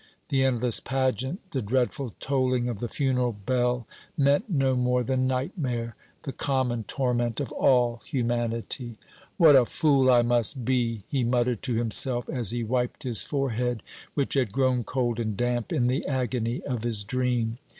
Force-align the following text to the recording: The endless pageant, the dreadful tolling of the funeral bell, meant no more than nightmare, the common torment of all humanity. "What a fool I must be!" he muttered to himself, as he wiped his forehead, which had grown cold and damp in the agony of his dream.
The 0.29 0.43
endless 0.43 0.79
pageant, 0.79 1.51
the 1.51 1.61
dreadful 1.61 2.15
tolling 2.19 2.67
of 2.67 2.79
the 2.79 2.87
funeral 2.87 3.33
bell, 3.33 3.85
meant 4.17 4.49
no 4.49 4.75
more 4.75 5.03
than 5.03 5.27
nightmare, 5.27 5.95
the 6.23 6.31
common 6.31 6.85
torment 6.85 7.39
of 7.39 7.51
all 7.51 8.01
humanity. 8.03 8.97
"What 9.37 9.55
a 9.55 9.63
fool 9.63 10.09
I 10.09 10.23
must 10.23 10.65
be!" 10.65 11.03
he 11.07 11.23
muttered 11.23 11.61
to 11.61 11.75
himself, 11.75 12.27
as 12.29 12.49
he 12.49 12.63
wiped 12.63 13.03
his 13.03 13.21
forehead, 13.21 13.83
which 14.15 14.33
had 14.33 14.51
grown 14.51 14.83
cold 14.83 15.19
and 15.19 15.37
damp 15.37 15.71
in 15.71 15.85
the 15.85 16.03
agony 16.07 16.63
of 16.63 16.81
his 16.83 17.03
dream. 17.03 17.59